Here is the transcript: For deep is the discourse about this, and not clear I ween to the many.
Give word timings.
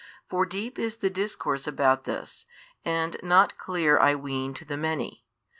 For 0.27 0.47
deep 0.47 0.79
is 0.79 0.95
the 0.95 1.11
discourse 1.11 1.67
about 1.67 2.05
this, 2.05 2.47
and 2.83 3.17
not 3.21 3.59
clear 3.59 3.99
I 3.99 4.15
ween 4.15 4.55
to 4.55 4.65
the 4.65 4.75
many. 4.75 5.25